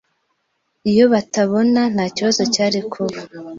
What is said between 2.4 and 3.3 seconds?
cyari kuba.